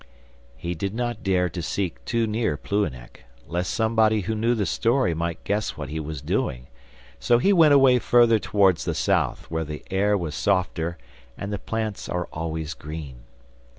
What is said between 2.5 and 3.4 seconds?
Plouhinec,